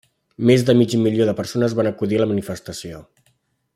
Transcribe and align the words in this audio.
Més 0.49 0.63
de 0.69 0.75
mig 0.79 0.95
milió 1.01 1.27
de 1.29 1.35
persones 1.41 1.77
van 1.81 1.91
acudir 1.91 2.19
a 2.19 2.23
la 2.25 2.29
manifestació. 2.33 3.03